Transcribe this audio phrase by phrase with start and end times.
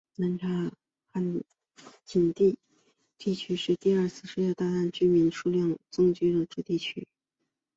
[0.15, 0.71] 南叉的
[1.13, 1.41] 汉普
[2.07, 2.33] 顿
[3.19, 7.07] 地区也是第二次世界大战后居民数量剧增的地区。